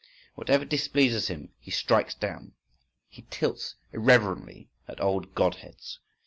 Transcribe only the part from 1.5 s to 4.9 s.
he strikes down. He tilts irreverently